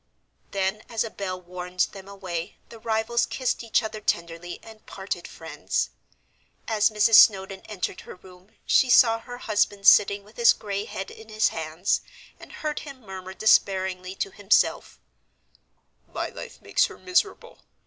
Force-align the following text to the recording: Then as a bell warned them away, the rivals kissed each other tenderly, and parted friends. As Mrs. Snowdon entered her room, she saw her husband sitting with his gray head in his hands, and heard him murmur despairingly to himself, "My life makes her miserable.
Then 0.49 0.81
as 0.89 1.03
a 1.03 1.11
bell 1.11 1.39
warned 1.39 1.81
them 1.91 2.07
away, 2.07 2.57
the 2.69 2.79
rivals 2.79 3.27
kissed 3.27 3.63
each 3.63 3.83
other 3.83 4.01
tenderly, 4.01 4.57
and 4.63 4.83
parted 4.87 5.27
friends. 5.27 5.91
As 6.67 6.89
Mrs. 6.89 7.13
Snowdon 7.13 7.61
entered 7.67 8.01
her 8.01 8.15
room, 8.15 8.49
she 8.65 8.89
saw 8.89 9.19
her 9.19 9.37
husband 9.37 9.85
sitting 9.85 10.23
with 10.23 10.37
his 10.37 10.53
gray 10.53 10.85
head 10.85 11.11
in 11.11 11.29
his 11.29 11.49
hands, 11.49 12.01
and 12.39 12.51
heard 12.51 12.79
him 12.79 13.01
murmur 13.01 13.35
despairingly 13.35 14.15
to 14.15 14.31
himself, 14.31 14.99
"My 16.11 16.29
life 16.29 16.63
makes 16.63 16.85
her 16.85 16.97
miserable. 16.97 17.59